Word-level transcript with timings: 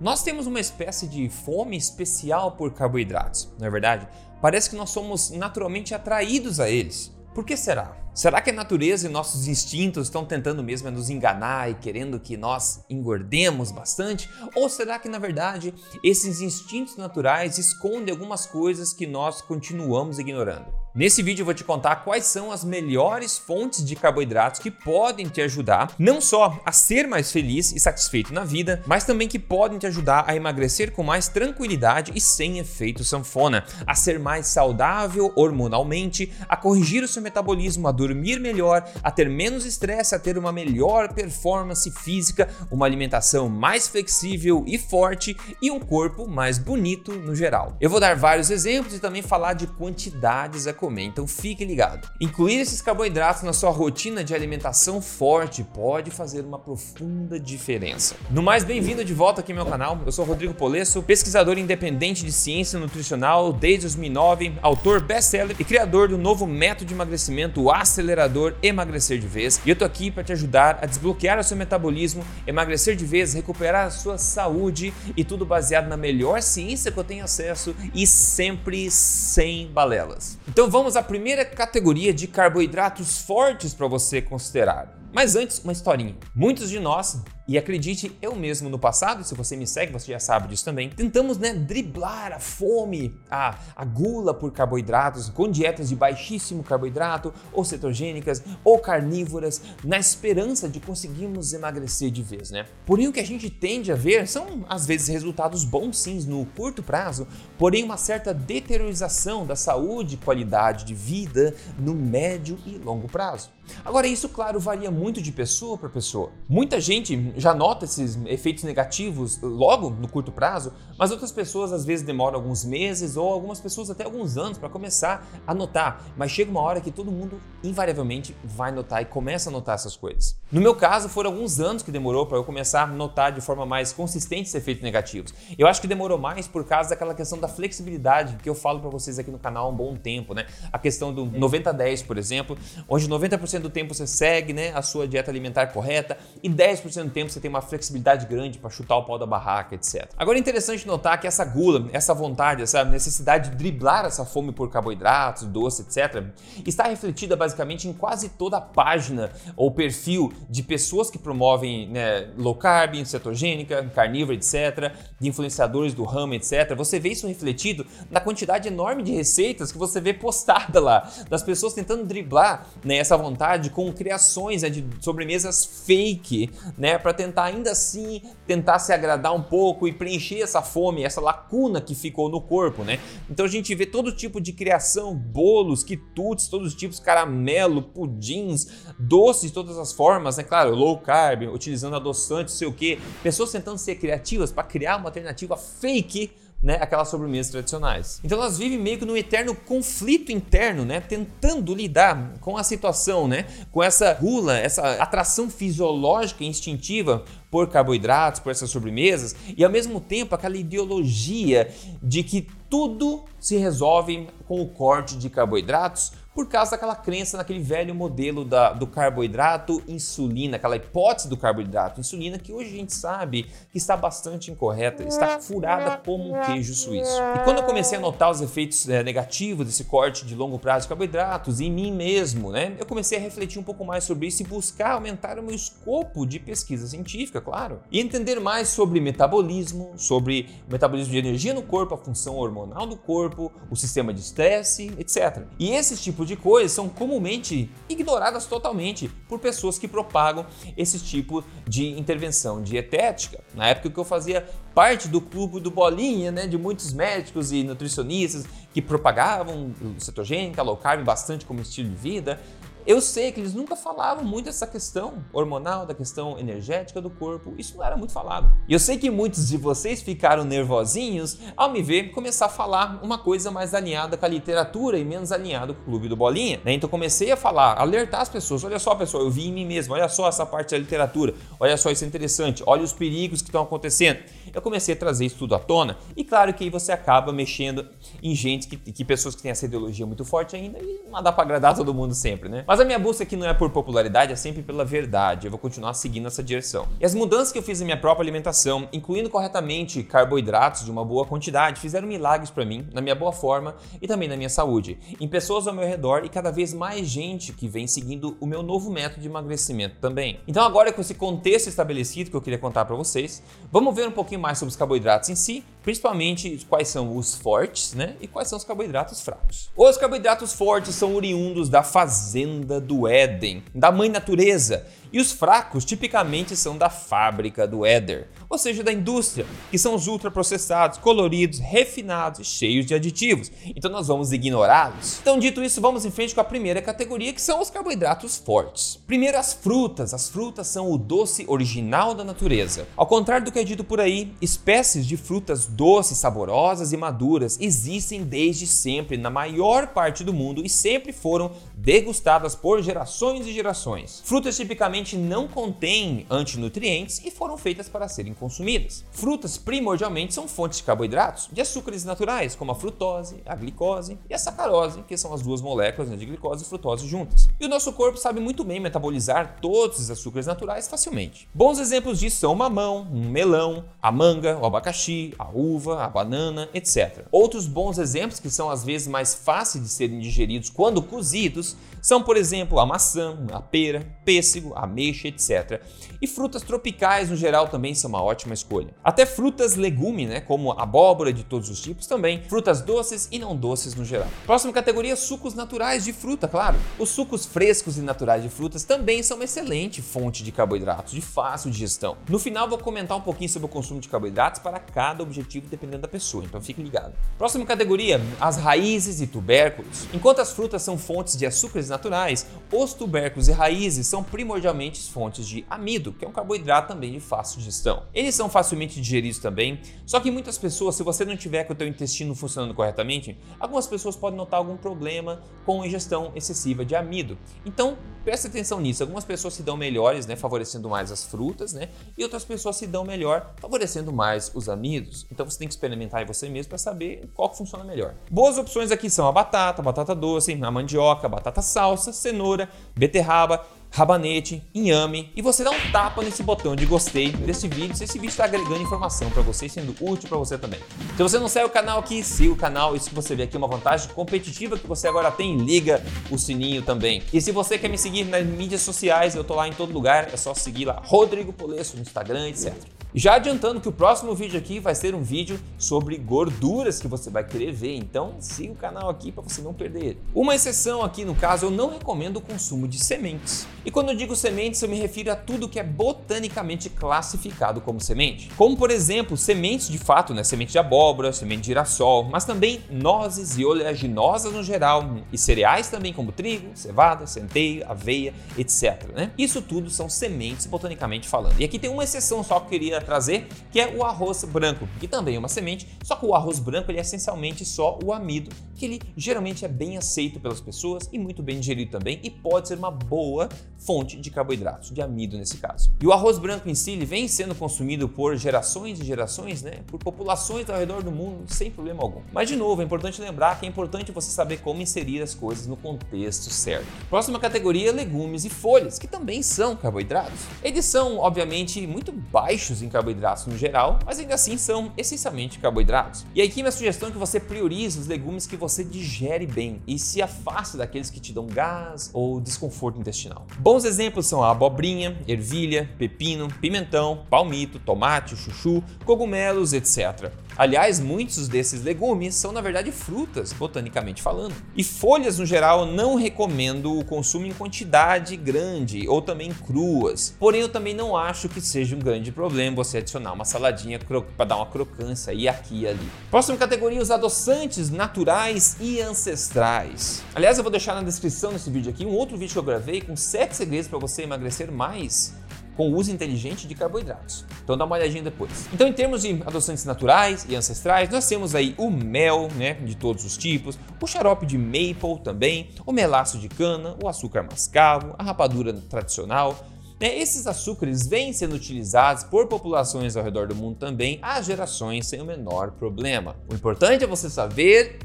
Nós 0.00 0.22
temos 0.22 0.46
uma 0.46 0.60
espécie 0.60 1.08
de 1.08 1.28
fome 1.28 1.76
especial 1.76 2.52
por 2.52 2.72
carboidratos, 2.72 3.52
não 3.58 3.66
é 3.66 3.70
verdade? 3.70 4.06
Parece 4.40 4.70
que 4.70 4.76
nós 4.76 4.90
somos 4.90 5.30
naturalmente 5.30 5.92
atraídos 5.92 6.60
a 6.60 6.70
eles. 6.70 7.12
Por 7.34 7.44
que 7.44 7.56
será? 7.56 7.96
Será 8.14 8.40
que 8.40 8.50
a 8.50 8.52
natureza 8.52 9.08
e 9.08 9.10
nossos 9.10 9.48
instintos 9.48 10.06
estão 10.06 10.24
tentando 10.24 10.62
mesmo 10.62 10.88
nos 10.88 11.10
enganar 11.10 11.68
e 11.68 11.74
querendo 11.74 12.20
que 12.20 12.36
nós 12.36 12.84
engordemos 12.88 13.72
bastante? 13.72 14.30
Ou 14.54 14.68
será 14.68 15.00
que 15.00 15.08
na 15.08 15.18
verdade 15.18 15.74
esses 16.04 16.40
instintos 16.40 16.96
naturais 16.96 17.58
escondem 17.58 18.12
algumas 18.12 18.46
coisas 18.46 18.92
que 18.92 19.06
nós 19.06 19.42
continuamos 19.42 20.20
ignorando? 20.20 20.72
Nesse 20.98 21.22
vídeo 21.22 21.42
eu 21.42 21.44
vou 21.44 21.54
te 21.54 21.62
contar 21.62 22.02
quais 22.02 22.24
são 22.24 22.50
as 22.50 22.64
melhores 22.64 23.38
fontes 23.38 23.84
de 23.84 23.94
carboidratos 23.94 24.58
que 24.58 24.68
podem 24.68 25.28
te 25.28 25.40
ajudar 25.40 25.94
não 25.96 26.20
só 26.20 26.60
a 26.66 26.72
ser 26.72 27.06
mais 27.06 27.30
feliz 27.30 27.70
e 27.70 27.78
satisfeito 27.78 28.34
na 28.34 28.42
vida, 28.42 28.82
mas 28.84 29.04
também 29.04 29.28
que 29.28 29.38
podem 29.38 29.78
te 29.78 29.86
ajudar 29.86 30.24
a 30.26 30.34
emagrecer 30.34 30.90
com 30.90 31.04
mais 31.04 31.28
tranquilidade 31.28 32.10
e 32.16 32.20
sem 32.20 32.58
efeito 32.58 33.04
sanfona, 33.04 33.64
a 33.86 33.94
ser 33.94 34.18
mais 34.18 34.48
saudável 34.48 35.32
hormonalmente, 35.36 36.32
a 36.48 36.56
corrigir 36.56 37.04
o 37.04 37.06
seu 37.06 37.22
metabolismo, 37.22 37.86
a 37.86 37.92
dormir 37.92 38.40
melhor, 38.40 38.84
a 39.00 39.12
ter 39.12 39.30
menos 39.30 39.64
estresse, 39.64 40.16
a 40.16 40.18
ter 40.18 40.36
uma 40.36 40.50
melhor 40.50 41.12
performance 41.12 41.88
física, 41.92 42.48
uma 42.72 42.86
alimentação 42.86 43.48
mais 43.48 43.86
flexível 43.86 44.64
e 44.66 44.76
forte 44.76 45.36
e 45.62 45.70
um 45.70 45.78
corpo 45.78 46.26
mais 46.26 46.58
bonito 46.58 47.12
no 47.12 47.36
geral. 47.36 47.76
Eu 47.80 47.88
vou 47.88 48.00
dar 48.00 48.16
vários 48.16 48.50
exemplos 48.50 48.94
e 48.94 48.98
também 48.98 49.22
falar 49.22 49.52
de 49.52 49.68
quantidades 49.68 50.66
a 50.66 50.72
comer, 50.72 50.87
então 50.96 51.26
fique 51.26 51.64
ligado. 51.64 52.08
Incluir 52.20 52.60
esses 52.60 52.80
carboidratos 52.80 53.42
na 53.42 53.52
sua 53.52 53.70
rotina 53.70 54.24
de 54.24 54.34
alimentação 54.34 55.02
forte 55.02 55.62
pode 55.62 56.10
fazer 56.10 56.44
uma 56.44 56.58
profunda 56.58 57.38
diferença. 57.38 58.14
No 58.30 58.42
mais, 58.42 58.64
bem-vindo 58.64 59.04
de 59.04 59.12
volta 59.12 59.40
aqui 59.40 59.52
ao 59.52 59.56
meu 59.56 59.66
canal. 59.66 60.00
Eu 60.06 60.12
sou 60.12 60.24
Rodrigo 60.24 60.54
Polesso, 60.54 61.02
pesquisador 61.02 61.58
independente 61.58 62.24
de 62.24 62.32
ciência 62.32 62.78
nutricional 62.78 63.52
desde 63.52 63.82
2009, 63.82 64.54
autor 64.62 65.00
best-seller 65.00 65.56
e 65.58 65.64
criador 65.64 66.08
do 66.08 66.16
novo 66.16 66.46
método 66.46 66.86
de 66.86 66.94
emagrecimento, 66.94 67.62
o 67.62 67.70
acelerador 67.70 68.54
Emagrecer 68.62 69.18
de 69.18 69.26
Vez. 69.26 69.60
E 69.64 69.70
eu 69.70 69.76
tô 69.76 69.84
aqui 69.84 70.10
para 70.10 70.24
te 70.24 70.32
ajudar 70.32 70.78
a 70.82 70.86
desbloquear 70.86 71.38
o 71.38 71.44
seu 71.44 71.56
metabolismo, 71.56 72.24
emagrecer 72.46 72.96
de 72.96 73.04
vez, 73.04 73.34
recuperar 73.34 73.86
a 73.86 73.90
sua 73.90 74.18
saúde 74.18 74.92
e 75.16 75.24
tudo 75.24 75.44
baseado 75.44 75.88
na 75.88 75.96
melhor 75.96 76.42
ciência 76.42 76.92
que 76.92 76.98
eu 76.98 77.04
tenho 77.04 77.24
acesso 77.24 77.74
e 77.94 78.06
sempre 78.06 78.90
sem 78.90 79.66
balelas. 79.68 80.38
Então 80.46 80.67
vamos 80.68 80.96
à 80.96 81.02
primeira 81.02 81.44
categoria 81.44 82.12
de 82.12 82.26
carboidratos 82.26 83.18
fortes 83.22 83.74
para 83.74 83.86
você 83.86 84.20
considerar. 84.20 84.98
Mas 85.12 85.36
antes, 85.36 85.58
uma 85.58 85.72
historinha. 85.72 86.16
Muitos 86.34 86.68
de 86.70 86.78
nós 86.78 87.22
e 87.48 87.56
acredite, 87.56 88.14
eu 88.20 88.36
mesmo 88.36 88.68
no 88.68 88.78
passado, 88.78 89.24
se 89.24 89.34
você 89.34 89.56
me 89.56 89.66
segue, 89.66 89.90
você 89.90 90.12
já 90.12 90.20
sabe 90.20 90.48
disso 90.48 90.66
também, 90.66 90.90
tentamos 90.90 91.38
né, 91.38 91.54
driblar 91.54 92.32
a 92.34 92.38
fome, 92.38 93.18
a, 93.30 93.58
a 93.74 93.84
gula 93.86 94.34
por 94.34 94.52
carboidratos, 94.52 95.30
com 95.30 95.50
dietas 95.50 95.88
de 95.88 95.96
baixíssimo 95.96 96.62
carboidrato, 96.62 97.32
ou 97.50 97.64
cetogênicas, 97.64 98.42
ou 98.62 98.78
carnívoras, 98.78 99.62
na 99.82 99.98
esperança 99.98 100.68
de 100.68 100.78
conseguirmos 100.78 101.54
emagrecer 101.54 102.10
de 102.10 102.22
vez, 102.22 102.50
né? 102.50 102.66
Porém, 102.84 103.08
o 103.08 103.12
que 103.12 103.20
a 103.20 103.26
gente 103.26 103.48
tende 103.48 103.90
a 103.90 103.96
ver 103.96 104.28
são, 104.28 104.66
às 104.68 104.84
vezes, 104.84 105.08
resultados 105.08 105.64
bons 105.64 105.98
sim 105.98 106.18
no 106.26 106.44
curto 106.44 106.82
prazo, 106.82 107.26
porém 107.56 107.82
uma 107.82 107.96
certa 107.96 108.34
deteriorização 108.34 109.46
da 109.46 109.56
saúde 109.56 110.14
e 110.16 110.18
qualidade 110.18 110.84
de 110.84 110.94
vida 110.94 111.54
no 111.78 111.94
médio 111.94 112.58
e 112.66 112.76
longo 112.76 113.08
prazo. 113.08 113.50
Agora, 113.84 114.06
isso, 114.06 114.28
claro, 114.28 114.58
varia 114.60 114.90
muito 114.90 115.20
de 115.20 115.32
pessoa 115.32 115.76
para 115.76 115.88
pessoa. 115.88 116.30
Muita 116.48 116.80
gente 116.80 117.32
já 117.36 117.54
nota 117.54 117.84
esses 117.84 118.18
efeitos 118.26 118.64
negativos 118.64 119.40
logo 119.42 119.90
no 119.90 120.08
curto 120.08 120.32
prazo, 120.32 120.72
mas 120.98 121.10
outras 121.10 121.32
pessoas 121.32 121.72
às 121.72 121.84
vezes 121.84 122.04
demoram 122.04 122.36
alguns 122.36 122.64
meses 122.64 123.16
ou 123.16 123.32
algumas 123.32 123.60
pessoas 123.60 123.90
até 123.90 124.04
alguns 124.04 124.36
anos 124.36 124.58
para 124.58 124.68
começar 124.68 125.26
a 125.46 125.54
notar. 125.54 126.04
Mas 126.16 126.30
chega 126.30 126.50
uma 126.50 126.60
hora 126.60 126.80
que 126.80 126.90
todo 126.90 127.10
mundo 127.10 127.40
invariavelmente 127.62 128.34
vai 128.44 128.70
notar 128.72 129.02
e 129.02 129.04
começa 129.04 129.50
a 129.50 129.52
notar 129.52 129.74
essas 129.74 129.96
coisas. 129.96 130.38
No 130.50 130.60
meu 130.60 130.74
caso, 130.74 131.08
foram 131.08 131.30
alguns 131.30 131.60
anos 131.60 131.82
que 131.82 131.90
demorou 131.90 132.26
para 132.26 132.38
eu 132.38 132.44
começar 132.44 132.82
a 132.82 132.86
notar 132.86 133.32
de 133.32 133.40
forma 133.40 133.66
mais 133.66 133.92
consistente 133.92 134.42
esses 134.42 134.54
efeitos 134.54 134.82
negativos. 134.82 135.34
Eu 135.58 135.66
acho 135.66 135.80
que 135.80 135.86
demorou 135.86 136.18
mais 136.18 136.46
por 136.48 136.64
causa 136.64 136.90
daquela 136.90 137.14
questão 137.14 137.38
da 137.38 137.48
flexibilidade 137.48 138.36
que 138.36 138.48
eu 138.48 138.54
falo 138.54 138.80
para 138.80 138.90
vocês 138.90 139.18
aqui 139.18 139.30
no 139.30 139.38
canal 139.38 139.66
há 139.66 139.68
um 139.68 139.74
bom 139.74 139.96
tempo, 139.96 140.34
né? 140.34 140.46
A 140.72 140.78
questão 140.78 141.12
do 141.12 141.26
90-10, 141.26 142.06
por 142.06 142.16
exemplo, 142.16 142.56
onde 142.88 143.08
90% 143.08 143.57
do 143.60 143.70
tempo 143.70 143.94
você 143.94 144.06
segue 144.06 144.52
né, 144.52 144.72
a 144.74 144.82
sua 144.82 145.06
dieta 145.06 145.30
alimentar 145.30 145.68
correta 145.68 146.16
e 146.42 146.48
10% 146.48 147.04
do 147.04 147.10
tempo 147.10 147.28
tempo 147.28 147.32
você 147.32 147.40
tem 147.40 147.48
uma 147.48 147.60
flexibilidade 147.60 148.26
grande 148.26 148.58
para 148.58 148.70
chutar 148.70 148.96
o 148.96 149.04
pau 149.04 149.18
da 149.18 149.26
barraca, 149.26 149.74
etc. 149.74 150.08
Agora 150.16 150.38
é 150.38 150.40
interessante 150.40 150.86
notar 150.86 151.20
que 151.20 151.26
essa 151.26 151.44
gula, 151.44 151.88
essa 151.92 152.14
vontade, 152.14 152.62
essa 152.62 152.84
necessidade 152.84 153.50
de 153.50 153.56
driblar 153.56 154.04
essa 154.04 154.24
fome 154.24 154.52
por 154.52 154.70
carboidratos, 154.70 155.44
doce, 155.44 155.82
etc., 155.82 156.24
está 156.66 156.84
refletida 156.84 157.36
basicamente 157.36 157.88
em 157.88 157.92
quase 157.92 158.28
toda 158.30 158.56
a 158.58 158.60
página 158.60 159.30
ou 159.56 159.70
perfil 159.70 160.32
de 160.48 160.62
pessoas 160.62 161.10
que 161.10 161.18
promovem 161.18 161.88
né, 161.88 162.30
low 162.36 162.54
carb, 162.54 163.04
cetogênica, 163.04 163.90
carnívora, 163.94 164.36
etc., 164.36 164.92
de 165.20 165.28
influenciadores 165.28 165.94
do 165.94 166.04
ramo, 166.04 166.34
etc. 166.34 166.74
Você 166.76 166.98
vê 166.98 167.10
isso 167.10 167.26
refletido 167.26 167.86
na 168.10 168.20
quantidade 168.20 168.68
enorme 168.68 169.02
de 169.02 169.12
receitas 169.12 169.72
que 169.72 169.78
você 169.78 170.00
vê 170.00 170.14
postada 170.14 170.80
lá, 170.80 171.10
das 171.28 171.42
pessoas 171.42 171.74
tentando 171.74 172.04
driblar 172.04 172.66
né, 172.84 172.96
essa 172.96 173.16
vontade 173.16 173.47
com 173.70 173.92
criações 173.92 174.62
né, 174.62 174.68
de 174.68 174.84
sobremesas 175.00 175.64
fake, 175.86 176.50
né, 176.76 176.98
para 176.98 177.14
tentar 177.14 177.44
ainda 177.44 177.70
assim 177.70 178.20
tentar 178.46 178.78
se 178.78 178.92
agradar 178.92 179.34
um 179.34 179.42
pouco 179.42 179.86
e 179.86 179.92
preencher 179.92 180.40
essa 180.40 180.60
fome, 180.60 181.02
essa 181.02 181.20
lacuna 181.20 181.80
que 181.80 181.94
ficou 181.94 182.28
no 182.28 182.40
corpo, 182.40 182.82
né? 182.82 182.98
Então 183.30 183.46
a 183.46 183.48
gente 183.48 183.74
vê 183.74 183.86
todo 183.86 184.10
tipo 184.10 184.40
de 184.40 184.52
criação, 184.52 185.14
bolos, 185.14 185.84
quitutes, 185.84 186.48
todos 186.48 186.68
os 186.68 186.74
tipos, 186.74 186.98
caramelo, 186.98 187.82
pudins, 187.82 188.66
doces 188.98 189.50
de 189.50 189.54
todas 189.54 189.78
as 189.78 189.92
formas, 189.92 190.36
né? 190.36 190.42
Claro, 190.42 190.74
low 190.74 190.98
carb, 190.98 191.42
utilizando 191.52 191.96
adoçante, 191.96 192.50
sei 192.50 192.66
o 192.66 192.72
que, 192.72 192.98
pessoas 193.22 193.52
tentando 193.52 193.78
ser 193.78 193.96
criativas 193.96 194.50
para 194.50 194.64
criar 194.64 194.96
uma 194.96 195.08
alternativa 195.08 195.56
fake 195.56 196.30
né, 196.62 196.76
aquelas 196.80 197.08
sobremesas 197.08 197.52
tradicionais. 197.52 198.20
Então 198.24 198.38
elas 198.38 198.58
vivem 198.58 198.78
meio 198.78 198.98
que 198.98 199.04
num 199.04 199.16
eterno 199.16 199.54
conflito 199.54 200.32
interno, 200.32 200.84
né, 200.84 201.00
tentando 201.00 201.74
lidar 201.74 202.34
com 202.40 202.56
a 202.56 202.64
situação, 202.64 203.28
né, 203.28 203.46
com 203.70 203.82
essa 203.82 204.12
gula, 204.14 204.58
essa 204.58 204.94
atração 204.94 205.48
fisiológica 205.48 206.42
e 206.42 206.48
instintiva 206.48 207.24
por 207.50 207.68
carboidratos, 207.68 208.40
por 208.40 208.50
essas 208.50 208.70
sobremesas, 208.70 209.34
e 209.56 209.64
ao 209.64 209.70
mesmo 209.70 210.00
tempo 210.00 210.34
aquela 210.34 210.56
ideologia 210.56 211.72
de 212.02 212.22
que 212.22 212.46
tudo 212.68 213.24
se 213.40 213.56
resolve 213.56 214.28
com 214.46 214.60
o 214.60 214.68
corte 214.68 215.16
de 215.16 215.30
carboidratos 215.30 216.12
por 216.34 216.48
causa 216.48 216.70
daquela 216.72 216.94
crença 216.94 217.36
naquele 217.36 217.58
velho 217.58 217.92
modelo 217.92 218.44
da, 218.44 218.72
do 218.72 218.86
carboidrato 218.86 219.82
insulina, 219.88 220.56
aquela 220.56 220.76
hipótese 220.76 221.28
do 221.28 221.36
carboidrato 221.36 221.98
insulina 221.98 222.38
que 222.38 222.52
hoje 222.52 222.68
a 222.70 222.76
gente 222.76 222.94
sabe 222.94 223.46
que 223.72 223.76
está 223.76 223.96
bastante 223.96 224.48
incorreta, 224.48 225.02
está 225.02 225.40
furada 225.40 225.96
como 225.96 226.32
um 226.32 226.40
queijo 226.42 226.74
suíço. 226.74 227.20
E 227.34 227.42
quando 227.42 227.58
eu 227.58 227.64
comecei 227.64 227.98
a 227.98 228.00
notar 228.00 228.30
os 228.30 228.40
efeitos 228.40 228.88
é, 228.88 229.02
negativos 229.02 229.66
desse 229.66 229.82
corte 229.82 230.24
de 230.24 230.36
longo 230.36 230.60
prazo 230.60 230.82
de 230.82 230.88
carboidratos 230.90 231.60
em 231.60 231.72
mim 231.72 231.90
mesmo, 231.90 232.52
né, 232.52 232.76
eu 232.78 232.86
comecei 232.86 233.18
a 233.18 233.20
refletir 233.20 233.58
um 233.58 233.64
pouco 233.64 233.84
mais 233.84 234.04
sobre 234.04 234.28
isso 234.28 234.40
e 234.42 234.46
buscar 234.46 234.92
aumentar 234.92 235.40
o 235.40 235.42
meu 235.42 235.56
escopo 235.56 236.24
de 236.24 236.38
pesquisa 236.38 236.86
científica, 236.86 237.40
claro, 237.40 237.80
e 237.90 237.98
entender 237.98 238.38
mais 238.38 238.68
sobre 238.68 239.00
metabolismo, 239.00 239.94
sobre 239.96 240.48
metabolismo 240.68 241.10
de 241.10 241.18
energia 241.18 241.52
no 241.52 241.62
corpo, 241.62 241.94
a 241.94 241.98
função 241.98 242.36
hormonal 242.36 242.57
do 242.66 242.96
corpo, 242.96 243.52
o 243.70 243.76
sistema 243.76 244.12
de 244.12 244.20
estresse, 244.20 244.92
etc. 244.98 245.42
E 245.58 245.70
esses 245.70 246.02
tipos 246.02 246.26
de 246.26 246.36
coisas 246.36 246.72
são 246.72 246.88
comumente 246.88 247.70
ignoradas 247.88 248.46
totalmente 248.46 249.08
por 249.28 249.38
pessoas 249.38 249.78
que 249.78 249.86
propagam 249.86 250.46
esse 250.76 250.98
tipo 250.98 251.44
de 251.66 251.98
intervenção 251.98 252.62
dietética. 252.62 253.42
Na 253.54 253.68
época 253.68 253.90
que 253.90 253.98
eu 253.98 254.04
fazia 254.04 254.46
parte 254.74 255.08
do 255.08 255.20
clube 255.20 255.60
do 255.60 255.70
Bolinha, 255.70 256.30
né, 256.30 256.46
de 256.46 256.56
muitos 256.56 256.92
médicos 256.92 257.50
e 257.50 257.64
nutricionistas 257.64 258.44
que 258.72 258.80
propagavam 258.80 259.74
cetogênica, 259.98 260.62
low 260.62 260.76
carb 260.76 261.04
bastante 261.04 261.44
como 261.44 261.60
estilo 261.60 261.88
de 261.88 261.96
vida, 261.96 262.40
eu 262.86 263.00
sei 263.00 263.32
que 263.32 263.40
eles 263.40 263.54
nunca 263.54 263.76
falavam 263.76 264.24
muito 264.24 264.46
dessa 264.46 264.66
questão 264.66 265.24
hormonal, 265.32 265.86
da 265.86 265.94
questão 265.94 266.38
energética 266.38 267.00
do 267.00 267.10
corpo. 267.10 267.54
Isso 267.58 267.76
não 267.76 267.84
era 267.84 267.96
muito 267.96 268.12
falado. 268.12 268.50
E 268.68 268.72
eu 268.72 268.78
sei 268.78 268.98
que 268.98 269.10
muitos 269.10 269.48
de 269.48 269.56
vocês 269.56 270.02
ficaram 270.02 270.44
nervosinhos 270.44 271.38
ao 271.56 271.70
me 271.70 271.82
ver 271.82 272.10
começar 272.12 272.46
a 272.46 272.48
falar 272.48 273.00
uma 273.02 273.18
coisa 273.18 273.50
mais 273.50 273.74
alinhada 273.74 274.16
com 274.16 274.24
a 274.24 274.28
literatura 274.28 274.98
e 274.98 275.04
menos 275.04 275.32
alinhada 275.32 275.74
com 275.74 275.82
o 275.82 275.84
Clube 275.84 276.08
do 276.08 276.16
Bolinha. 276.16 276.60
Né? 276.64 276.72
Então 276.72 276.88
comecei 276.88 277.30
a 277.30 277.36
falar, 277.36 277.78
alertar 277.78 278.20
as 278.20 278.28
pessoas. 278.28 278.64
Olha 278.64 278.78
só, 278.78 278.94
pessoal, 278.94 279.24
eu 279.24 279.30
vi 279.30 279.48
em 279.48 279.52
mim 279.52 279.66
mesmo. 279.66 279.94
Olha 279.94 280.08
só 280.08 280.28
essa 280.28 280.46
parte 280.46 280.70
da 280.70 280.78
literatura. 280.78 281.34
Olha 281.60 281.76
só, 281.76 281.90
isso 281.90 282.04
é 282.04 282.06
interessante. 282.06 282.62
Olha 282.66 282.82
os 282.82 282.92
perigos 282.92 283.42
que 283.42 283.48
estão 283.48 283.62
acontecendo. 283.62 284.20
Eu 284.54 284.62
comecei 284.62 284.94
a 284.94 284.96
trazer 284.96 285.26
isso 285.26 285.36
tudo 285.36 285.54
à 285.54 285.58
tona. 285.58 285.96
E 286.16 286.24
claro 286.24 286.52
que 286.54 286.64
aí 286.64 286.70
você 286.70 286.92
acaba 286.92 287.32
mexendo 287.32 287.86
em 288.22 288.34
gente 288.34 288.66
que, 288.66 288.76
que 288.76 289.04
pessoas 289.04 289.34
que 289.34 289.42
têm 289.42 289.50
essa 289.50 289.66
ideologia 289.66 290.06
muito 290.06 290.24
forte 290.24 290.56
ainda 290.56 290.78
e 290.78 291.02
não 291.10 291.22
dá 291.22 291.32
para 291.32 291.44
agradar 291.44 291.74
todo 291.74 291.92
mundo 291.92 292.14
sempre, 292.14 292.48
né? 292.48 292.64
Mas 292.68 292.80
a 292.80 292.84
minha 292.84 292.98
busca 292.98 293.22
aqui 293.22 293.34
não 293.34 293.46
é 293.46 293.54
por 293.54 293.70
popularidade, 293.70 294.30
é 294.30 294.36
sempre 294.36 294.62
pela 294.62 294.84
verdade. 294.84 295.46
Eu 295.46 295.50
vou 295.50 295.58
continuar 295.58 295.94
seguindo 295.94 296.26
essa 296.26 296.42
direção. 296.42 296.86
E 297.00 297.06
as 297.06 297.14
mudanças 297.14 297.50
que 297.50 297.58
eu 297.58 297.62
fiz 297.62 297.80
na 297.80 297.86
minha 297.86 297.96
própria 297.96 298.22
alimentação, 298.22 298.86
incluindo 298.92 299.30
corretamente 299.30 300.02
carboidratos 300.02 300.84
de 300.84 300.90
uma 300.90 301.02
boa 301.02 301.24
quantidade, 301.24 301.80
fizeram 301.80 302.06
milagres 302.06 302.50
para 302.50 302.66
mim, 302.66 302.86
na 302.92 303.00
minha 303.00 303.14
boa 303.14 303.32
forma 303.32 303.74
e 304.02 304.06
também 304.06 304.28
na 304.28 304.36
minha 304.36 304.50
saúde. 304.50 304.98
Em 305.18 305.26
pessoas 305.26 305.66
ao 305.66 305.72
meu 305.72 305.88
redor 305.88 306.26
e 306.26 306.28
cada 306.28 306.50
vez 306.50 306.74
mais 306.74 307.08
gente 307.08 307.54
que 307.54 307.66
vem 307.66 307.86
seguindo 307.86 308.36
o 308.38 308.44
meu 308.44 308.62
novo 308.62 308.90
método 308.90 309.22
de 309.22 309.28
emagrecimento 309.28 309.96
também. 309.98 310.38
Então 310.46 310.62
agora 310.62 310.92
com 310.92 311.00
esse 311.00 311.14
contexto 311.14 311.68
estabelecido 311.68 312.28
que 312.28 312.36
eu 312.36 312.42
queria 312.42 312.58
contar 312.58 312.84
para 312.84 312.94
vocês, 312.94 313.42
vamos 313.72 313.96
ver 313.96 314.06
um 314.06 314.12
pouquinho 314.12 314.42
mais 314.42 314.58
sobre 314.58 314.68
os 314.68 314.76
carboidratos 314.76 315.30
em 315.30 315.34
si, 315.34 315.64
principalmente 315.82 316.66
quais 316.68 316.88
são 316.88 317.16
os 317.16 317.34
fortes, 317.34 317.94
né? 317.94 318.16
E 318.20 318.28
quais 318.28 318.46
são 318.46 318.58
os 318.58 318.64
carboidratos 318.64 319.22
fracos. 319.22 319.70
Os 319.74 319.96
carboidratos 319.96 320.52
fortes 320.52 320.94
são 320.94 321.14
oriundos 321.14 321.70
da 321.70 321.82
fazenda 321.82 322.57
do 322.64 323.06
Éden, 323.08 323.62
da 323.74 323.90
mãe 323.92 324.08
natureza, 324.08 324.86
e 325.12 325.20
os 325.20 325.32
fracos 325.32 325.84
tipicamente 325.84 326.56
são 326.56 326.76
da 326.76 326.90
fábrica 326.90 327.66
do 327.66 327.84
Éder, 327.84 328.28
ou 328.48 328.58
seja, 328.58 328.82
da 328.82 328.92
indústria, 328.92 329.46
que 329.70 329.78
são 329.78 329.94
os 329.94 330.06
ultraprocessados, 330.06 330.98
coloridos, 330.98 331.58
refinados 331.58 332.40
e 332.40 332.44
cheios 332.44 332.86
de 332.86 332.94
aditivos. 332.94 333.50
Então 333.76 333.90
nós 333.90 334.08
vamos 334.08 334.32
ignorá-los. 334.32 335.18
Então, 335.20 335.38
dito 335.38 335.62
isso, 335.62 335.80
vamos 335.80 336.04
em 336.04 336.10
frente 336.10 336.34
com 336.34 336.40
a 336.40 336.44
primeira 336.44 336.80
categoria, 336.80 337.32
que 337.32 337.40
são 337.40 337.60
os 337.60 337.70
carboidratos 337.70 338.36
fortes. 338.36 338.98
Primeiro, 339.06 339.38
as 339.38 339.52
frutas. 339.52 340.14
As 340.14 340.28
frutas 340.28 340.66
são 340.66 340.90
o 340.90 340.98
doce 340.98 341.44
original 341.48 342.14
da 342.14 342.24
natureza. 342.24 342.86
Ao 342.96 343.06
contrário 343.06 343.44
do 343.44 343.52
que 343.52 343.58
é 343.58 343.64
dito 343.64 343.84
por 343.84 344.00
aí, 344.00 344.32
espécies 344.40 345.06
de 345.06 345.16
frutas 345.16 345.66
doces, 345.66 346.18
saborosas 346.18 346.92
e 346.92 346.96
maduras 346.96 347.58
existem 347.60 348.24
desde 348.24 348.66
sempre 348.66 349.16
na 349.16 349.30
maior 349.30 349.88
parte 349.88 350.24
do 350.24 350.32
mundo 350.32 350.64
e 350.64 350.68
sempre 350.68 351.12
foram 351.12 351.52
degustadas 351.74 352.54
por 352.54 352.82
gerações 352.82 353.46
e 353.46 353.52
gerações. 353.52 354.22
Frutas 354.24 354.56
tipicamente 354.56 354.97
não 355.16 355.46
contêm 355.46 356.26
antinutrientes 356.30 357.20
e 357.24 357.30
foram 357.30 357.56
feitas 357.56 357.88
para 357.88 358.08
serem 358.08 358.34
consumidas. 358.34 359.04
Frutas 359.10 359.56
primordialmente 359.56 360.34
são 360.34 360.48
fontes 360.48 360.78
de 360.78 360.84
carboidratos, 360.84 361.48
de 361.52 361.60
açúcares 361.60 362.04
naturais, 362.04 362.54
como 362.54 362.72
a 362.72 362.74
frutose, 362.74 363.42
a 363.46 363.54
glicose 363.54 364.18
e 364.28 364.34
a 364.34 364.38
sacarose, 364.38 365.02
que 365.02 365.16
são 365.16 365.32
as 365.32 365.42
duas 365.42 365.60
moléculas 365.60 366.10
né, 366.10 366.16
de 366.16 366.26
glicose 366.26 366.64
e 366.64 366.66
frutose 366.66 367.06
juntas. 367.06 367.48
E 367.60 367.66
o 367.66 367.68
nosso 367.68 367.92
corpo 367.92 368.18
sabe 368.18 368.40
muito 368.40 368.64
bem 368.64 368.80
metabolizar 368.80 369.58
todos 369.60 369.98
os 369.98 370.10
açúcares 370.10 370.46
naturais 370.46 370.88
facilmente. 370.88 371.48
Bons 371.54 371.78
exemplos 371.78 372.18
disso 372.18 372.40
são 372.40 372.52
o 372.52 372.56
mamão, 372.56 373.06
um 373.12 373.28
melão, 373.30 373.84
a 374.02 374.10
manga, 374.10 374.58
o 374.58 374.66
abacaxi, 374.66 375.34
a 375.38 375.48
uva, 375.48 376.04
a 376.04 376.08
banana, 376.08 376.68
etc. 376.74 377.26
Outros 377.30 377.66
bons 377.66 377.98
exemplos 377.98 378.40
que 378.40 378.50
são 378.50 378.70
às 378.70 378.84
vezes 378.84 379.06
mais 379.06 379.34
fáceis 379.34 379.84
de 379.84 379.90
serem 379.90 380.18
digeridos 380.18 380.70
quando 380.70 381.02
cozidos 381.02 381.76
são, 382.00 382.22
por 382.22 382.36
exemplo, 382.36 382.78
a 382.78 382.86
maçã, 382.86 383.36
a 383.52 383.60
pera, 383.60 384.06
pêssego, 384.24 384.72
ameixa, 384.88 385.28
etc. 385.28 385.80
E 386.20 386.26
frutas 386.26 386.62
tropicais 386.62 387.30
no 387.30 387.36
geral 387.36 387.68
também 387.68 387.94
são 387.94 388.08
uma 388.08 388.22
ótima 388.22 388.54
escolha. 388.54 388.88
Até 389.04 389.24
frutas 389.24 389.76
legume, 389.76 390.26
né, 390.26 390.40
como 390.40 390.72
abóbora 390.72 391.32
de 391.32 391.44
todos 391.44 391.70
os 391.70 391.80
tipos 391.80 392.06
também, 392.06 392.42
frutas 392.42 392.80
doces 392.80 393.28
e 393.30 393.38
não 393.38 393.54
doces 393.54 393.94
no 393.94 394.04
geral. 394.04 394.28
Próxima 394.44 394.72
categoria, 394.72 395.14
sucos 395.14 395.54
naturais 395.54 396.04
de 396.04 396.12
fruta, 396.12 396.48
claro. 396.48 396.76
Os 396.98 397.10
sucos 397.10 397.46
frescos 397.46 397.98
e 397.98 398.00
naturais 398.00 398.42
de 398.42 398.48
frutas 398.48 398.84
também 398.84 399.22
são 399.22 399.36
uma 399.36 399.44
excelente 399.44 400.02
fonte 400.02 400.42
de 400.42 400.50
carboidratos, 400.50 401.12
de 401.12 401.20
fácil 401.20 401.70
digestão. 401.70 402.16
No 402.28 402.38
final 402.38 402.68
vou 402.68 402.78
comentar 402.78 403.16
um 403.16 403.20
pouquinho 403.20 403.50
sobre 403.50 403.66
o 403.66 403.68
consumo 403.68 404.00
de 404.00 404.08
carboidratos 404.08 404.60
para 404.60 404.78
cada 404.78 405.22
objetivo 405.22 405.68
dependendo 405.68 406.02
da 406.02 406.08
pessoa, 406.08 406.44
então 406.44 406.60
fique 406.60 406.82
ligado. 406.82 407.12
Próxima 407.36 407.64
categoria, 407.64 408.20
as 408.40 408.56
raízes 408.56 409.20
e 409.20 409.26
tubérculos. 409.26 410.06
Enquanto 410.12 410.40
as 410.40 410.52
frutas 410.52 410.82
são 410.82 410.96
fontes 410.96 411.36
de 411.36 411.46
açúcares 411.46 411.88
naturais, 411.88 412.46
os 412.72 412.94
tubérculos 412.94 413.48
e 413.48 413.52
raízes 413.52 414.06
são 414.06 414.22
primordialmente 414.22 414.77
fontes 415.08 415.46
de 415.46 415.64
amido, 415.68 416.12
que 416.12 416.24
é 416.24 416.28
um 416.28 416.32
carboidrato 416.32 416.88
também 416.88 417.12
de 417.12 417.20
fácil 417.20 417.58
digestão. 417.58 418.04
Eles 418.14 418.34
são 418.34 418.48
facilmente 418.48 419.00
digeridos 419.00 419.38
também, 419.38 419.80
só 420.06 420.20
que 420.20 420.30
muitas 420.30 420.56
pessoas, 420.56 420.94
se 420.94 421.02
você 421.02 421.24
não 421.24 421.36
tiver 421.36 421.64
com 421.64 421.72
o 421.72 421.76
teu 421.76 421.88
intestino 421.88 422.34
funcionando 422.34 422.74
corretamente, 422.74 423.36
algumas 423.58 423.86
pessoas 423.86 424.16
podem 424.16 424.36
notar 424.36 424.58
algum 424.58 424.76
problema 424.76 425.42
com 425.64 425.84
ingestão 425.84 426.32
excessiva 426.34 426.84
de 426.84 426.94
amido. 426.94 427.36
Então, 427.64 427.98
preste 428.24 428.46
atenção 428.46 428.80
nisso. 428.80 429.02
Algumas 429.02 429.24
pessoas 429.24 429.54
se 429.54 429.62
dão 429.62 429.76
melhores, 429.76 430.26
né, 430.26 430.36
favorecendo 430.36 430.88
mais 430.88 431.10
as 431.10 431.24
frutas, 431.24 431.72
né, 431.72 431.88
e 432.16 432.22
outras 432.22 432.44
pessoas 432.44 432.76
se 432.76 432.86
dão 432.86 433.04
melhor, 433.04 433.54
favorecendo 433.58 434.12
mais 434.12 434.50
os 434.54 434.68
amidos. 434.68 435.26
Então, 435.32 435.48
você 435.48 435.58
tem 435.58 435.68
que 435.68 435.74
experimentar 435.74 436.22
em 436.22 436.26
você 436.26 436.48
mesmo 436.48 436.68
para 436.68 436.78
saber 436.78 437.28
qual 437.34 437.48
que 437.48 437.56
funciona 437.56 437.84
melhor. 437.84 438.14
Boas 438.30 438.58
opções 438.58 438.90
aqui 438.90 439.08
são 439.08 439.26
a 439.26 439.32
batata, 439.32 439.80
a 439.80 439.84
batata 439.84 440.14
doce, 440.14 440.58
a 440.60 440.70
mandioca, 440.70 441.26
a 441.26 441.30
batata 441.30 441.62
salsa, 441.62 442.12
cenoura, 442.12 442.68
beterraba 442.94 443.64
rabanete, 443.90 444.62
inhame 444.74 445.32
e 445.34 445.42
você 445.42 445.64
dá 445.64 445.70
um 445.70 445.90
tapa 445.92 446.22
nesse 446.22 446.42
botão 446.42 446.76
de 446.76 446.86
gostei 446.86 447.30
desse 447.32 447.68
vídeo 447.68 447.96
se 447.96 448.04
esse 448.04 448.18
vídeo 448.18 448.30
está 448.30 448.44
agregando 448.44 448.82
informação 448.82 449.30
para 449.30 449.42
você 449.42 449.68
sendo 449.68 449.94
útil 450.00 450.28
para 450.28 450.38
você 450.38 450.56
também. 450.56 450.80
Se 451.16 451.22
você 451.22 451.38
não 451.38 451.48
segue 451.48 451.66
o 451.66 451.70
canal 451.70 451.98
aqui, 451.98 452.22
siga 452.22 452.52
o 452.52 452.56
canal. 452.56 452.94
Isso 452.94 453.08
que 453.08 453.14
você 453.14 453.34
vê 453.34 453.44
aqui 453.44 453.56
é 453.56 453.58
uma 453.58 453.68
vantagem 453.68 454.08
competitiva 454.10 454.78
que 454.78 454.86
você 454.86 455.08
agora 455.08 455.30
tem. 455.30 455.56
Liga 455.56 456.02
o 456.30 456.38
sininho 456.38 456.82
também. 456.82 457.22
E 457.32 457.40
se 457.40 457.50
você 457.50 457.78
quer 457.78 457.88
me 457.88 457.98
seguir 457.98 458.24
nas 458.24 458.44
mídias 458.46 458.82
sociais, 458.82 459.34
eu 459.34 459.42
tô 459.42 459.54
lá 459.54 459.66
em 459.66 459.72
todo 459.72 459.92
lugar. 459.92 460.28
É 460.32 460.36
só 460.36 460.54
seguir 460.54 460.84
lá 460.84 461.02
Rodrigo 461.04 461.52
Polesso 461.52 461.96
no 461.96 462.02
Instagram, 462.02 462.48
etc. 462.48 462.74
Já 463.14 463.36
adiantando 463.36 463.80
que 463.80 463.88
o 463.88 463.92
próximo 463.92 464.34
vídeo 464.34 464.58
aqui 464.58 464.78
vai 464.78 464.94
ser 464.94 465.14
um 465.14 465.22
vídeo 465.22 465.58
sobre 465.78 466.16
gorduras 466.18 467.00
que 467.00 467.08
você 467.08 467.30
vai 467.30 467.42
querer 467.42 467.72
ver, 467.72 467.96
então 467.96 468.34
siga 468.38 468.72
o 468.72 468.76
canal 468.76 469.08
aqui 469.08 469.32
para 469.32 469.42
você 469.42 469.62
não 469.62 469.72
perder. 469.72 470.18
Uma 470.34 470.54
exceção 470.54 471.02
aqui 471.02 471.24
no 471.24 471.34
caso, 471.34 471.66
eu 471.66 471.70
não 471.70 471.90
recomendo 471.90 472.36
o 472.36 472.40
consumo 472.40 472.86
de 472.86 473.02
sementes. 473.02 473.66
E 473.88 473.90
quando 473.90 474.10
eu 474.10 474.14
digo 474.14 474.36
sementes, 474.36 474.82
eu 474.82 474.88
me 474.90 474.98
refiro 474.98 475.32
a 475.32 475.34
tudo 475.34 475.66
que 475.66 475.80
é 475.80 475.82
botanicamente 475.82 476.90
classificado 476.90 477.80
como 477.80 477.98
semente. 477.98 478.50
Como 478.54 478.76
por 478.76 478.90
exemplo, 478.90 479.34
sementes 479.34 479.88
de 479.88 479.96
fato, 479.96 480.34
né, 480.34 480.44
semente 480.44 480.72
de 480.72 480.78
abóbora, 480.78 481.32
semente 481.32 481.62
de 481.62 481.66
girassol, 481.68 482.24
mas 482.24 482.44
também 482.44 482.82
nozes 482.90 483.56
e 483.56 483.64
oleaginosas 483.64 484.52
no 484.52 484.62
geral, 484.62 485.22
e 485.32 485.38
cereais 485.38 485.88
também 485.88 486.12
como 486.12 486.32
trigo, 486.32 486.72
cevada, 486.74 487.26
centeio, 487.26 487.82
aveia, 487.88 488.34
etc. 488.58 489.06
Né? 489.16 489.32
Isso 489.38 489.62
tudo 489.62 489.88
são 489.88 490.06
sementes 490.06 490.66
botanicamente 490.66 491.26
falando. 491.26 491.58
E 491.58 491.64
aqui 491.64 491.78
tem 491.78 491.88
uma 491.88 492.04
exceção 492.04 492.44
só 492.44 492.60
que 492.60 492.66
eu 492.66 492.68
queria 492.68 493.00
trazer, 493.00 493.48
que 493.72 493.80
é 493.80 493.88
o 493.88 494.04
arroz 494.04 494.44
branco, 494.44 494.86
que 495.00 495.08
também 495.08 495.36
é 495.36 495.38
uma 495.38 495.48
semente, 495.48 495.88
só 496.04 496.14
que 496.14 496.26
o 496.26 496.34
arroz 496.34 496.58
branco 496.58 496.90
ele 496.90 496.98
é 496.98 497.00
essencialmente 497.00 497.64
só 497.64 497.98
o 498.04 498.12
amido, 498.12 498.54
que 498.74 498.84
ele 498.84 499.00
geralmente 499.16 499.64
é 499.64 499.68
bem 499.68 499.96
aceito 499.96 500.38
pelas 500.38 500.60
pessoas 500.60 501.08
e 501.10 501.18
muito 501.18 501.42
bem 501.42 501.58
digerido 501.58 501.90
também 501.90 502.20
e 502.22 502.28
pode 502.28 502.68
ser 502.68 502.76
uma 502.76 502.90
boa 502.90 503.48
fonte 503.78 504.18
de 504.18 504.30
carboidratos, 504.30 504.90
de 504.90 505.00
amido 505.00 505.38
nesse 505.38 505.58
caso. 505.58 505.90
E 506.00 506.06
o 506.06 506.12
arroz 506.12 506.38
branco 506.38 506.68
em 506.68 506.74
si 506.74 506.92
ele 506.92 507.04
vem 507.04 507.28
sendo 507.28 507.54
consumido 507.54 508.08
por 508.08 508.36
gerações 508.36 509.00
e 509.00 509.04
gerações, 509.04 509.62
né, 509.62 509.80
por 509.86 509.98
populações 509.98 510.68
ao 510.68 510.76
redor 510.76 511.02
do 511.02 511.10
mundo 511.10 511.44
sem 511.48 511.70
problema 511.70 512.02
algum. 512.02 512.20
Mas 512.32 512.48
de 512.48 512.56
novo, 512.56 512.82
é 512.82 512.84
importante 512.84 513.20
lembrar 513.20 513.58
que 513.58 513.66
é 513.66 513.68
importante 513.68 514.12
você 514.12 514.30
saber 514.30 514.58
como 514.58 514.82
inserir 514.82 515.22
as 515.22 515.34
coisas 515.34 515.66
no 515.66 515.76
contexto 515.76 516.50
certo. 516.50 516.86
Próxima 517.08 517.38
categoria, 517.38 517.92
legumes 517.92 518.44
e 518.44 518.50
folhas, 518.50 518.98
que 518.98 519.06
também 519.06 519.42
são 519.42 519.76
carboidratos. 519.76 520.40
Eles 520.62 520.84
são, 520.84 521.18
obviamente, 521.18 521.86
muito 521.86 522.12
baixos 522.12 522.82
em 522.82 522.88
carboidratos 522.88 523.46
no 523.46 523.56
geral, 523.56 523.98
mas 524.04 524.18
ainda 524.18 524.34
assim 524.34 524.58
são 524.58 524.92
essencialmente 524.96 525.58
carboidratos. 525.58 526.26
E 526.34 526.42
aqui 526.42 526.62
minha 526.62 526.72
sugestão 526.72 527.08
é 527.08 527.12
que 527.12 527.18
você 527.18 527.38
priorize 527.38 527.98
os 527.98 528.06
legumes 528.06 528.46
que 528.46 528.56
você 528.56 528.82
digere 528.82 529.46
bem 529.46 529.82
e 529.86 529.98
se 529.98 530.20
afaste 530.20 530.76
daqueles 530.76 531.10
que 531.10 531.20
te 531.20 531.32
dão 531.32 531.46
gás 531.46 532.10
ou 532.12 532.40
desconforto 532.40 532.98
intestinal. 532.98 533.46
Bons 533.68 533.84
exemplos 533.84 534.24
são 534.24 534.42
a 534.42 534.50
abobrinha, 534.50 535.14
ervilha, 535.28 535.90
pepino, 535.98 536.48
pimentão, 536.58 537.26
palmito, 537.28 537.78
tomate, 537.78 538.34
chuchu, 538.34 538.82
cogumelos, 539.04 539.74
etc. 539.74 540.32
Aliás, 540.58 540.98
muitos 540.98 541.46
desses 541.46 541.84
legumes 541.84 542.34
são 542.34 542.50
na 542.50 542.60
verdade 542.60 542.90
frutas, 542.90 543.52
botanicamente 543.52 544.20
falando. 544.20 544.52
E 544.74 544.82
folhas 544.82 545.38
no 545.38 545.46
geral 545.46 545.86
não 545.86 546.16
recomendo 546.16 546.98
o 546.98 547.04
consumo 547.04 547.46
em 547.46 547.52
quantidade 547.52 548.36
grande 548.36 549.06
ou 549.08 549.22
também 549.22 549.52
cruas. 549.52 550.34
Porém, 550.36 550.60
eu 550.60 550.68
também 550.68 550.94
não 550.94 551.16
acho 551.16 551.48
que 551.48 551.60
seja 551.60 551.94
um 551.94 552.00
grande 552.00 552.32
problema 552.32 552.74
você 552.74 552.98
adicionar 552.98 553.34
uma 553.34 553.44
saladinha 553.44 554.00
para 554.00 554.44
dar 554.44 554.56
uma 554.56 554.66
crocância 554.66 555.30
aí 555.30 555.46
aqui 555.46 555.82
e 555.82 555.86
ali. 555.86 556.10
Próxima 556.28 556.58
categoria, 556.58 557.00
os 557.00 557.12
adoçantes 557.12 557.88
naturais 557.88 558.76
e 558.80 559.00
ancestrais. 559.00 560.24
Aliás, 560.34 560.58
eu 560.58 560.64
vou 560.64 560.72
deixar 560.72 560.96
na 560.96 561.02
descrição 561.04 561.52
desse 561.52 561.70
vídeo 561.70 561.90
aqui 561.90 562.04
um 562.04 562.10
outro 562.10 562.36
vídeo 562.36 562.52
que 562.52 562.58
eu 562.58 562.64
gravei 562.64 563.00
com 563.00 563.14
7 563.14 563.54
segredos 563.54 563.86
para 563.86 564.00
você 564.00 564.22
emagrecer 564.22 564.72
mais 564.72 565.36
com 565.78 565.92
o 565.92 565.94
uso 565.94 566.10
inteligente 566.10 566.66
de 566.66 566.74
carboidratos. 566.74 567.44
Então 567.62 567.78
dá 567.78 567.84
uma 567.84 567.94
olhadinha 567.94 568.20
depois. 568.20 568.68
Então, 568.72 568.88
em 568.88 568.92
termos 568.92 569.22
de 569.22 569.40
adoçantes 569.46 569.84
naturais 569.84 570.44
e 570.48 570.56
ancestrais, 570.56 571.08
nós 571.08 571.28
temos 571.28 571.54
aí 571.54 571.72
o 571.78 571.88
mel, 571.88 572.48
né, 572.56 572.74
de 572.74 572.96
todos 572.96 573.24
os 573.24 573.36
tipos, 573.36 573.78
o 574.02 574.06
xarope 574.06 574.44
de 574.44 574.58
maple 574.58 575.20
também, 575.22 575.70
o 575.86 575.92
melaço 575.92 576.36
de 576.36 576.48
cana, 576.48 576.96
o 577.00 577.06
açúcar 577.06 577.44
mascavo, 577.44 578.12
a 578.18 578.24
rapadura 578.24 578.72
tradicional, 578.72 579.64
né, 580.00 580.18
esses 580.18 580.48
açúcares 580.48 581.06
vêm 581.06 581.32
sendo 581.32 581.54
utilizados 581.54 582.24
por 582.24 582.48
populações 582.48 583.16
ao 583.16 583.22
redor 583.22 583.46
do 583.46 583.54
mundo 583.54 583.76
também 583.76 584.18
há 584.20 584.42
gerações 584.42 585.06
sem 585.06 585.20
o 585.20 585.24
menor 585.24 585.70
problema. 585.70 586.34
O 586.50 586.54
importante 586.56 587.04
é 587.04 587.06
você 587.06 587.30
saber 587.30 588.00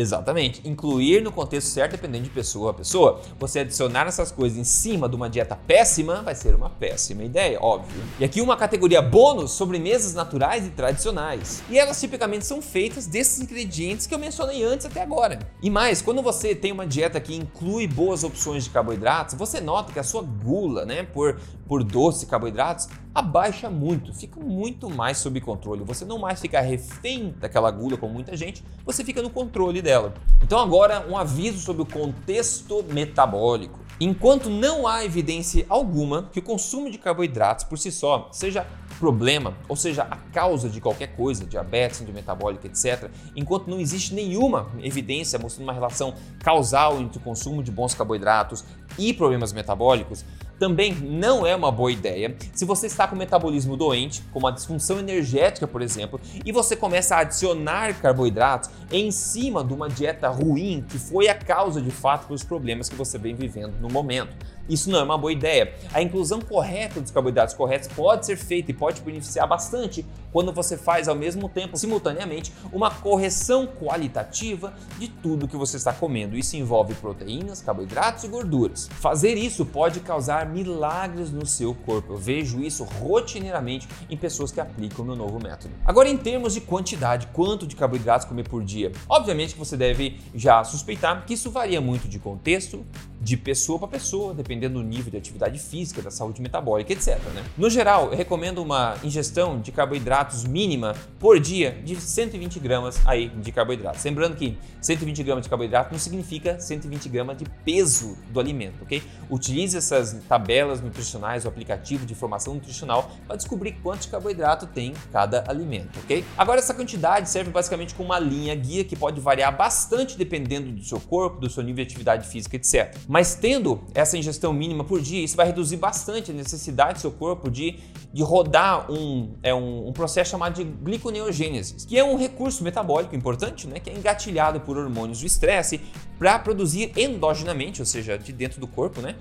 Exatamente. 0.00 0.60
Incluir 0.64 1.22
no 1.22 1.32
contexto 1.32 1.68
certo 1.68 1.92
dependendo 1.92 2.24
de 2.24 2.30
pessoa 2.30 2.70
a 2.70 2.74
pessoa. 2.74 3.20
Você 3.38 3.60
adicionar 3.60 4.06
essas 4.06 4.30
coisas 4.30 4.56
em 4.56 4.64
cima 4.64 5.08
de 5.08 5.16
uma 5.16 5.28
dieta 5.28 5.56
péssima 5.56 6.22
vai 6.22 6.34
ser 6.34 6.54
uma 6.54 6.70
péssima 6.70 7.24
ideia, 7.24 7.58
óbvio. 7.60 8.02
E 8.18 8.24
aqui 8.24 8.40
uma 8.40 8.56
categoria 8.56 9.02
bônus, 9.02 9.52
sobremesas 9.52 10.14
naturais 10.14 10.66
e 10.66 10.70
tradicionais. 10.70 11.62
E 11.68 11.78
elas 11.78 12.00
tipicamente 12.00 12.46
são 12.46 12.62
feitas 12.62 13.06
desses 13.06 13.40
ingredientes 13.40 14.06
que 14.06 14.14
eu 14.14 14.18
mencionei 14.18 14.62
antes 14.62 14.86
até 14.86 15.02
agora. 15.02 15.38
E 15.62 15.68
mais, 15.68 16.00
quando 16.00 16.22
você 16.22 16.54
tem 16.54 16.70
uma 16.70 16.86
dieta 16.86 17.20
que 17.20 17.34
inclui 17.34 17.86
boas 17.86 18.22
opções 18.22 18.64
de 18.64 18.70
carboidratos, 18.70 19.34
você 19.34 19.60
nota 19.60 19.92
que 19.92 19.98
a 19.98 20.04
sua 20.04 20.22
gula, 20.22 20.84
né, 20.84 21.02
por, 21.02 21.40
por 21.68 21.84
doce 21.84 22.24
e 22.24 22.28
carboidratos, 22.28 22.88
abaixa 23.14 23.68
muito, 23.68 24.14
fica 24.14 24.40
muito 24.40 24.88
mais 24.88 25.18
sob 25.18 25.38
controle. 25.40 25.84
Você 25.84 26.04
não 26.04 26.18
mais 26.18 26.40
fica 26.40 26.60
refém 26.60 27.34
daquela 27.38 27.70
gula 27.70 27.98
como 27.98 28.14
muita 28.14 28.36
gente, 28.36 28.64
você 28.84 29.04
fica 29.04 29.22
no 29.22 29.28
controle 29.28 29.82
dela. 29.82 30.14
Então 30.42 30.58
agora 30.58 31.06
um 31.08 31.16
aviso 31.16 31.60
sobre 31.60 31.82
o 31.82 31.86
contexto 31.86 32.82
metabólico. 32.90 33.78
Enquanto 34.00 34.48
não 34.48 34.86
há 34.86 35.04
evidência 35.04 35.66
alguma 35.68 36.30
que 36.32 36.38
o 36.38 36.42
consumo 36.42 36.88
de 36.88 36.98
carboidratos 36.98 37.64
por 37.64 37.76
si 37.76 37.90
só 37.90 38.28
seja 38.30 38.64
problema, 39.00 39.54
ou 39.68 39.74
seja, 39.74 40.02
a 40.02 40.16
causa 40.16 40.68
de 40.68 40.80
qualquer 40.80 41.16
coisa, 41.16 41.44
diabetes, 41.44 41.98
síndrome 41.98 42.20
metabólica, 42.20 42.66
etc., 42.66 43.10
enquanto 43.34 43.68
não 43.68 43.80
existe 43.80 44.14
nenhuma 44.14 44.68
evidência 44.80 45.38
mostrando 45.38 45.64
uma 45.64 45.72
relação 45.72 46.14
causal 46.40 47.00
entre 47.00 47.18
o 47.18 47.20
consumo 47.20 47.62
de 47.62 47.72
bons 47.72 47.94
carboidratos 47.94 48.64
e 48.96 49.12
problemas 49.12 49.52
metabólicos, 49.52 50.24
também 50.58 50.94
não 50.94 51.46
é 51.46 51.54
uma 51.54 51.70
boa 51.70 51.92
ideia 51.92 52.34
se 52.52 52.64
você 52.64 52.86
está 52.86 53.06
com 53.06 53.16
metabolismo 53.16 53.76
doente, 53.76 54.22
como 54.32 54.46
a 54.46 54.50
disfunção 54.50 54.98
energética, 54.98 55.66
por 55.66 55.82
exemplo, 55.82 56.20
e 56.44 56.50
você 56.50 56.74
começa 56.74 57.16
a 57.16 57.20
adicionar 57.20 57.94
carboidratos 58.00 58.70
em 58.90 59.10
cima 59.10 59.62
de 59.64 59.72
uma 59.72 59.88
dieta 59.88 60.28
ruim 60.28 60.84
que 60.88 60.98
foi 60.98 61.28
a 61.28 61.34
causa 61.34 61.80
de 61.80 61.90
fato 61.90 62.28
dos 62.28 62.42
problemas 62.42 62.88
que 62.88 62.94
você 62.94 63.18
vem 63.18 63.34
vivendo 63.34 63.74
no 63.80 63.88
momento. 63.88 64.34
Isso 64.68 64.90
não 64.90 64.98
é 64.98 65.02
uma 65.02 65.16
boa 65.16 65.32
ideia. 65.32 65.74
A 65.92 66.02
inclusão 66.02 66.40
correta 66.40 67.00
dos 67.00 67.10
carboidratos 67.10 67.54
corretos 67.54 67.88
pode 67.88 68.26
ser 68.26 68.36
feita 68.36 68.70
e 68.70 68.74
pode 68.74 69.00
beneficiar 69.00 69.46
bastante 69.46 70.04
quando 70.32 70.52
você 70.52 70.76
faz 70.76 71.08
ao 71.08 71.14
mesmo 71.14 71.48
tempo, 71.48 71.76
simultaneamente, 71.76 72.52
uma 72.72 72.90
correção 72.90 73.66
qualitativa 73.66 74.74
de 74.98 75.08
tudo 75.08 75.48
que 75.48 75.56
você 75.56 75.76
está 75.76 75.92
comendo. 75.92 76.36
Isso 76.36 76.56
envolve 76.56 76.94
proteínas, 76.94 77.62
carboidratos 77.62 78.24
e 78.24 78.28
gorduras. 78.28 78.88
Fazer 79.00 79.36
isso 79.36 79.64
pode 79.64 80.00
causar 80.00 80.46
milagres 80.46 81.30
no 81.30 81.46
seu 81.46 81.74
corpo. 81.74 82.12
Eu 82.12 82.18
vejo 82.18 82.60
isso 82.60 82.84
rotineiramente 82.84 83.88
em 84.10 84.16
pessoas 84.16 84.52
que 84.52 84.60
aplicam 84.60 85.04
o 85.04 85.08
meu 85.08 85.16
novo 85.16 85.42
método. 85.42 85.72
Agora, 85.84 86.08
em 86.08 86.16
termos 86.16 86.52
de 86.52 86.60
quantidade, 86.60 87.28
quanto 87.32 87.66
de 87.66 87.74
carboidratos 87.74 88.26
comer 88.26 88.46
por 88.46 88.62
dia? 88.62 88.92
Obviamente 89.08 89.54
que 89.54 89.58
você 89.58 89.76
deve 89.76 90.20
já 90.34 90.62
suspeitar 90.62 91.24
que 91.24 91.34
isso 91.34 91.50
varia 91.50 91.80
muito 91.80 92.08
de 92.08 92.18
contexto, 92.18 92.84
de 93.28 93.36
pessoa 93.36 93.78
para 93.78 93.88
pessoa, 93.88 94.32
dependendo 94.32 94.78
do 94.78 94.82
nível 94.82 95.10
de 95.10 95.18
atividade 95.18 95.58
física, 95.58 96.00
da 96.00 96.10
saúde 96.10 96.40
metabólica, 96.40 96.94
etc. 96.94 97.18
Né? 97.34 97.44
No 97.58 97.68
geral, 97.68 98.10
eu 98.10 98.16
recomendo 98.16 98.62
uma 98.62 98.96
ingestão 99.04 99.60
de 99.60 99.70
carboidratos 99.70 100.44
mínima 100.44 100.94
por 101.20 101.38
dia 101.38 101.78
de 101.84 101.94
120 101.96 102.58
gramas 102.58 102.98
aí 103.06 103.28
de 103.28 103.52
carboidratos. 103.52 104.02
Lembrando 104.02 104.34
que 104.34 104.56
120 104.80 105.22
gramas 105.22 105.44
de 105.44 105.50
carboidrato 105.50 105.92
não 105.92 105.98
significa 105.98 106.58
120 106.58 107.08
gramas 107.10 107.36
de 107.36 107.44
peso 107.66 108.16
do 108.30 108.40
alimento, 108.40 108.82
ok? 108.82 109.02
Utilize 109.28 109.76
essas 109.76 110.16
tabelas 110.26 110.80
nutricionais, 110.80 111.44
o 111.44 111.48
aplicativo 111.48 112.06
de 112.06 112.14
informação 112.14 112.54
nutricional 112.54 113.10
para 113.26 113.36
descobrir 113.36 113.72
quanto 113.82 114.02
de 114.02 114.08
carboidrato 114.08 114.66
tem 114.66 114.94
cada 115.12 115.44
alimento, 115.48 115.98
ok? 115.98 116.24
Agora 116.36 116.60
essa 116.60 116.72
quantidade 116.72 117.28
serve 117.28 117.50
basicamente 117.50 117.94
como 117.94 118.08
uma 118.08 118.18
linha 118.18 118.54
guia 118.54 118.84
que 118.84 118.96
pode 118.96 119.20
variar 119.20 119.54
bastante 119.54 120.16
dependendo 120.16 120.72
do 120.72 120.82
seu 120.82 120.98
corpo, 120.98 121.40
do 121.40 121.50
seu 121.50 121.62
nível 121.62 121.84
de 121.84 121.90
atividade 121.90 122.26
física, 122.26 122.56
etc. 122.56 122.96
Mas 123.06 123.17
tendo 123.34 123.80
essa 123.94 124.16
ingestão 124.16 124.52
mínima 124.52 124.84
por 124.84 125.00
dia, 125.00 125.24
isso 125.24 125.36
vai 125.36 125.46
reduzir 125.46 125.76
bastante 125.76 126.30
a 126.30 126.34
necessidade 126.34 126.94
do 126.94 127.00
seu 127.00 127.10
corpo 127.10 127.50
de, 127.50 127.78
de 128.12 128.22
rodar 128.22 128.90
um, 128.90 129.34
é 129.42 129.54
um, 129.54 129.88
um 129.88 129.92
processo 129.92 130.30
chamado 130.30 130.54
de 130.54 130.64
gliconeogênese, 130.64 131.86
que 131.86 131.98
é 131.98 132.04
um 132.04 132.16
recurso 132.16 132.62
metabólico 132.62 133.16
importante, 133.16 133.66
né, 133.66 133.80
que 133.80 133.90
é 133.90 133.94
engatilhado 133.94 134.60
por 134.60 134.76
hormônios 134.76 135.20
do 135.20 135.26
estresse 135.26 135.80
para 136.18 136.38
produzir 136.38 136.92
endogenamente, 136.96 137.80
ou 137.80 137.86
seja, 137.86 138.18
de 138.18 138.32
dentro 138.32 138.60
do 138.60 138.66
corpo, 138.66 139.00
né, 139.00 139.16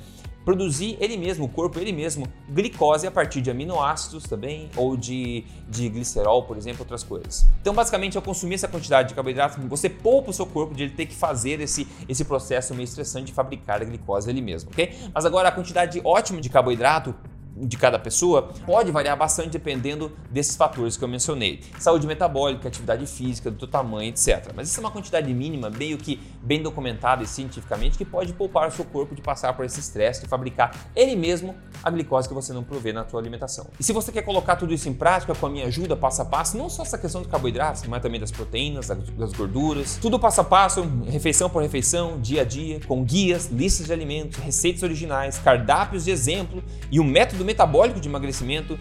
produzir 0.47 0.97
ele 1.01 1.17
mesmo, 1.17 1.43
o 1.43 1.49
corpo 1.49 1.77
ele 1.77 1.91
mesmo, 1.91 2.25
glicose 2.49 3.05
a 3.05 3.11
partir 3.11 3.41
de 3.41 3.51
aminoácidos 3.51 4.23
também, 4.23 4.69
ou 4.77 4.95
de, 4.95 5.43
de 5.67 5.89
glicerol, 5.89 6.43
por 6.43 6.55
exemplo, 6.55 6.83
outras 6.83 7.03
coisas. 7.03 7.45
Então, 7.59 7.73
basicamente, 7.73 8.15
ao 8.15 8.23
consumir 8.23 8.55
essa 8.55 8.67
quantidade 8.69 9.09
de 9.09 9.13
carboidratos, 9.13 9.61
você 9.65 9.89
poupa 9.89 10.29
o 10.29 10.33
seu 10.33 10.45
corpo 10.45 10.73
de 10.73 10.83
ele 10.83 10.93
ter 10.93 11.05
que 11.05 11.13
fazer 11.13 11.59
esse, 11.59 11.85
esse 12.07 12.23
processo 12.23 12.73
meio 12.73 12.85
estressante 12.85 13.25
de 13.25 13.33
fabricar 13.33 13.81
a 13.81 13.83
glicose 13.83 14.29
ele 14.29 14.39
mesmo, 14.39 14.69
ok? 14.71 14.95
Mas 15.13 15.25
agora, 15.25 15.49
a 15.49 15.51
quantidade 15.51 15.99
ótima 16.01 16.39
de 16.39 16.47
carboidrato 16.47 17.13
de 17.61 17.77
cada 17.77 17.97
pessoa 17.97 18.53
pode 18.65 18.91
variar 18.91 19.17
bastante 19.17 19.49
dependendo 19.49 20.11
desses 20.29 20.55
fatores 20.55 20.97
que 20.97 21.03
eu 21.03 21.07
mencionei. 21.07 21.61
Saúde 21.79 22.05
metabólica, 22.05 22.67
atividade 22.67 23.05
física, 23.05 23.49
do 23.49 23.57
teu 23.57 23.67
tamanho, 23.67 24.09
etc. 24.09 24.51
Mas 24.55 24.69
isso 24.69 24.79
é 24.79 24.81
uma 24.81 24.91
quantidade 24.91 25.33
mínima, 25.33 25.69
meio 25.69 25.97
que 25.97 26.19
bem 26.41 26.61
documentada 26.61 27.23
e 27.23 27.27
cientificamente, 27.27 27.97
que 27.97 28.05
pode 28.05 28.33
poupar 28.33 28.67
o 28.67 28.71
seu 28.71 28.85
corpo 28.85 29.15
de 29.15 29.21
passar 29.21 29.53
por 29.53 29.65
esse 29.65 29.79
estresse 29.79 30.21
de 30.21 30.27
fabricar 30.27 30.71
ele 30.95 31.15
mesmo 31.15 31.55
a 31.83 31.89
glicose 31.89 32.27
que 32.27 32.33
você 32.33 32.53
não 32.53 32.63
provê 32.63 32.91
na 32.91 33.07
sua 33.07 33.19
alimentação. 33.19 33.67
E 33.79 33.83
se 33.83 33.93
você 33.93 34.11
quer 34.11 34.21
colocar 34.21 34.55
tudo 34.55 34.73
isso 34.73 34.89
em 34.89 34.93
prática 34.93 35.33
com 35.33 35.45
a 35.45 35.49
minha 35.49 35.65
ajuda 35.65 35.95
passo 35.95 36.21
a 36.21 36.25
passo, 36.25 36.57
não 36.57 36.69
só 36.69 36.83
essa 36.83 36.97
questão 36.97 37.21
de 37.21 37.27
carboidratos, 37.27 37.83
mas 37.87 38.01
também 38.01 38.19
das 38.19 38.31
proteínas, 38.31 38.87
das 38.87 39.33
gorduras, 39.33 39.97
tudo 40.01 40.19
passo 40.19 40.41
a 40.41 40.43
passo, 40.43 40.81
refeição 41.07 41.49
por 41.49 41.61
refeição, 41.61 42.19
dia 42.19 42.41
a 42.41 42.45
dia, 42.45 42.79
com 42.87 43.03
guias, 43.03 43.47
listas 43.47 43.87
de 43.87 43.93
alimentos, 43.93 44.39
receitas 44.39 44.83
originais, 44.83 45.37
cardápios 45.37 46.05
de 46.05 46.11
exemplo 46.11 46.63
e 46.91 46.99
um 46.99 47.03
método 47.03 47.43
metabólico 47.47 47.99
de 47.99 48.07
emagrecimento 48.07 48.77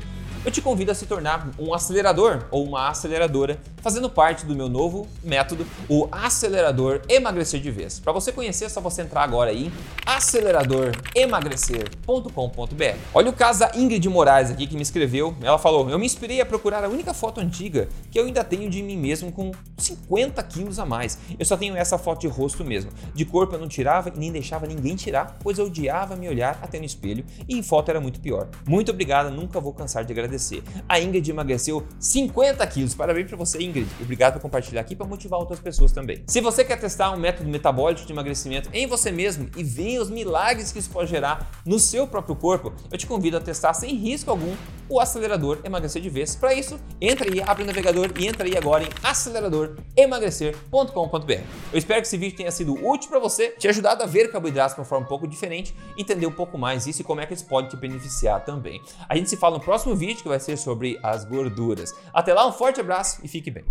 eu 0.47 0.53
te 0.53 0.63
convido 0.63 0.93
a 0.93 0.95
se 0.95 1.05
tornar 1.07 1.51
um 1.59 1.75
acelerador 1.75 2.45
ou 2.53 2.65
uma 2.65 2.89
aceleradora, 2.89 3.59
fazendo 3.83 4.09
parte 4.09 4.47
do 4.47 4.55
meu 4.55 4.69
novo 4.69 5.09
método, 5.25 5.67
o 5.89 6.07
acelerador 6.13 7.01
emagrecer 7.09 7.61
de 7.61 7.73
vez. 7.73 7.99
Para 7.99 8.13
você 8.13 8.31
conhecer, 8.31 8.67
é 8.67 8.69
só 8.69 8.81
você 8.81 9.03
entrar 9.03 9.25
agora 9.25 9.51
aí, 9.51 9.73
aceleradoremagrecer.com.br. 10.07 12.97
Olha 13.13 13.29
o 13.29 13.33
caso 13.33 13.59
da 13.59 13.73
Ingrid 13.75 14.09
Moraes 14.09 14.53
aqui 14.53 14.69
que 14.69 14.77
me 14.77 14.83
escreveu. 14.83 15.35
Ela 15.43 15.59
falou: 15.59 15.91
"Eu 15.91 15.99
me 15.99 16.07
inspirei 16.07 16.41
a 16.41 16.47
procurar 16.47 16.85
a 16.85 16.89
única 16.89 17.13
foto 17.13 17.41
antiga 17.41 17.89
que 18.09 18.21
eu 18.21 18.27
ainda 18.27 18.45
tenho 18.45 18.71
de 18.71 18.85
mim 18.85 18.97
mesmo 18.97 19.33
com 19.33 19.51
50 19.77 20.41
quilos 20.45 20.79
a 20.79 20.87
mais. 20.87 21.19
Eu 21.37 21.45
só 21.45 21.57
tenho 21.57 21.77
essa 21.77 21.99
foto 21.99 22.21
de 22.21 22.29
rosto 22.29 22.65
mesmo. 22.65 22.93
De 23.13 23.25
corpo 23.25 23.57
eu 23.57 23.59
não 23.59 23.67
tirava 23.67 24.11
e 24.11 24.13
nem 24.17 24.31
deixava 24.31 24.65
ninguém 24.65 24.95
tirar, 24.95 25.39
pois 25.43 25.59
eu 25.59 25.67
odiava 25.67 26.15
me 26.15 26.29
olhar 26.29 26.61
até 26.63 26.79
no 26.79 26.85
espelho 26.85 27.25
e 27.49 27.59
em 27.59 27.65
foto 27.65 27.89
era 27.89 28.01
muito 28.01 28.21
pior. 28.21 28.47
Muito 28.65 28.93
obrigada, 28.93 29.29
nunca 29.29 29.59
vou 29.59 29.73
cansar 29.73 30.05
de 30.05 30.13
agradecer 30.13 30.36
emagrecer. 30.37 30.63
A 30.89 31.01
Ingrid 31.01 31.29
emagreceu 31.31 31.85
50 31.99 32.65
quilos. 32.67 32.95
Parabéns 32.95 33.27
para 33.27 33.37
você, 33.37 33.61
Ingrid. 33.63 33.89
Obrigado 34.01 34.35
por 34.35 34.43
compartilhar 34.43 34.83
aqui 34.83 34.95
para 34.95 35.07
motivar 35.07 35.41
outras 35.41 35.59
pessoas 35.59 35.91
também. 35.93 36.23
Se 36.27 36.39
você 36.41 36.63
quer 36.65 36.79
testar 36.79 37.11
um 37.13 37.17
método 37.17 37.49
metabólico 37.49 38.07
de 38.07 38.13
emagrecimento 38.13 38.69
em 38.73 38.87
você 38.87 39.11
mesmo 39.11 39.49
e 39.57 39.65
ver 39.65 39.99
os 39.99 40.11
milagres 40.11 40.71
que 40.73 40.79
isso 40.79 40.91
pode 40.91 41.09
gerar 41.11 41.51
no 41.65 41.79
seu 41.79 42.07
próprio 42.07 42.37
corpo, 42.37 42.75
eu 42.91 42.99
te 42.99 43.07
convido 43.07 43.39
a 43.39 43.41
testar 43.41 43.73
sem 43.75 43.95
risco 43.95 44.31
algum 44.31 44.55
o 44.89 45.01
acelerador 45.01 45.59
emagrecer 45.65 46.01
de 46.01 46.09
vez. 46.09 46.37
Para 46.37 46.55
isso, 46.55 46.79
entra 47.01 47.29
aí, 47.29 47.43
abre 47.43 47.65
o 47.65 47.67
navegador 47.67 48.13
e 48.17 48.29
entra 48.29 48.47
aí 48.47 48.57
agora 48.57 48.85
em 48.85 48.89
aceleradoremagrecer.com.br. 49.03 51.41
Eu 51.77 51.79
espero 51.79 52.01
que 52.01 52.07
esse 52.07 52.17
vídeo 52.17 52.35
tenha 52.35 52.51
sido 52.51 52.73
útil 52.73 53.11
para 53.11 53.19
você, 53.19 53.51
te 53.51 53.69
ajudado 53.69 54.03
a 54.03 54.07
ver 54.07 54.33
carboidratos 54.33 54.75
de 54.75 54.81
uma 54.81 54.87
forma 54.87 55.05
um 55.05 55.09
pouco 55.11 55.29
diferente, 55.29 55.77
entender 55.95 56.27
um 56.27 56.33
pouco 56.33 56.57
mais 56.57 56.87
isso 56.87 57.03
e 57.03 57.05
como 57.05 57.21
é 57.21 57.27
que 57.27 57.35
isso 57.35 57.45
pode 57.45 57.69
te 57.69 57.77
beneficiar 57.77 58.43
também. 58.47 58.81
A 59.07 59.15
gente 59.15 59.29
se 59.29 59.37
fala 59.37 59.59
no 59.59 59.63
próximo 59.63 59.95
vídeo 59.95 60.23
que 60.23 60.29
vai 60.29 60.41
ser 60.41 60.57
sobre 60.57 60.99
as 61.03 61.27
gorduras. 61.27 61.93
Até 62.15 62.33
lá, 62.33 62.47
um 62.47 62.53
forte 62.53 62.81
abraço 62.81 63.21
e 63.23 63.29
fique 63.29 63.51
bem. 63.51 63.67